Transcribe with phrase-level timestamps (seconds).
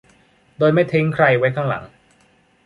[0.57, 1.83] โดยไม่ทิ้งใครไว้ข้างหลัง